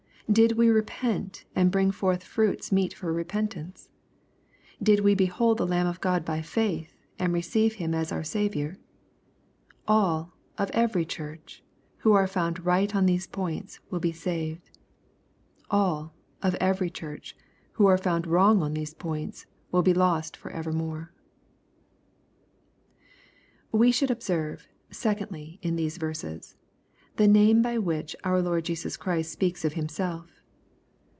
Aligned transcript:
Did 0.31 0.53
we 0.53 0.69
re 0.69 0.81
pent, 0.81 1.43
and 1.57 1.69
bring 1.69 1.91
forth 1.91 2.23
fruits 2.23 2.71
meet 2.71 2.93
for 2.93 3.11
repentance? 3.11 3.89
Did 4.81 5.01
we 5.01 5.13
behold 5.13 5.57
the 5.57 5.67
Lamb 5.67 5.87
of 5.87 5.99
God 5.99 6.23
by 6.23 6.41
faith, 6.41 6.93
and 7.19 7.33
receive 7.33 7.73
Him 7.73 7.93
as 7.93 8.13
our 8.13 8.23
Saviour? 8.23 8.77
All, 9.89 10.31
of 10.57 10.69
every 10.71 11.03
church, 11.03 11.65
who 11.97 12.13
are 12.13 12.27
found 12.27 12.65
right 12.65 12.95
on 12.95 13.07
these 13.07 13.27
points, 13.27 13.81
will 13.89 13.99
be 13.99 14.13
saved. 14.13 14.69
All, 15.69 16.13
of 16.41 16.55
every 16.61 16.89
church, 16.89 17.35
who 17.73 17.85
are 17.87 17.97
found 17.97 18.25
wrong 18.25 18.63
on 18.63 18.73
these 18.73 18.93
points, 18.93 19.47
will 19.69 19.83
be 19.83 19.93
lost 19.93 20.37
for 20.37 20.49
evermore. 20.51 21.11
We 23.73 23.91
should 23.91 24.09
observe, 24.09 24.65
secondly, 24.91 25.59
in 25.61 25.75
these 25.75 25.97
verses, 25.97 26.55
the 27.17 27.27
name 27.27 27.61
hy 27.65 27.77
which 27.77 28.15
our 28.23 28.41
Lord 28.41 28.63
Jesus 28.63 28.95
Christ 28.95 29.33
speaks 29.33 29.65
of 29.65 29.73
Himself. 29.73 30.39